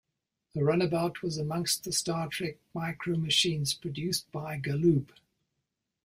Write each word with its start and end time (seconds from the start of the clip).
A 0.55 0.63
runabout 0.63 1.21
was 1.21 1.37
amongst 1.37 1.83
the 1.83 1.91
"Star 1.91 2.27
Trek" 2.27 2.57
Micro 2.73 3.17
Machines 3.17 3.75
produced 3.75 4.31
by 4.31 4.57
Galoob. 4.59 5.09